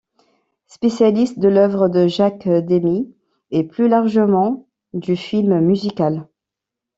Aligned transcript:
Spécialiste 0.65 1.37
de 1.37 1.47
l'œuvre 1.47 1.87
de 1.87 2.07
Jacques 2.07 2.47
Demy, 2.47 3.15
et 3.51 3.63
plus 3.67 3.87
largement 3.87 4.65
du 4.93 5.15
film 5.15 5.59
musical. 5.59 6.27